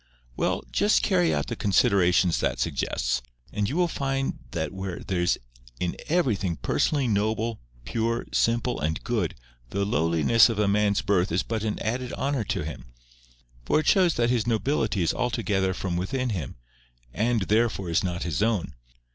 [0.35, 3.21] "Well, just carry out the considerations that suggests,
[3.53, 5.37] and you will find that where there is
[6.09, 9.35] everything personally noble, pure, simple, and good,
[9.69, 12.85] the lowliness of a man's birth is but an added honour to him;
[13.63, 16.55] for it shows that his nobility is altogether from within him,
[17.13, 18.73] and therefore is his own.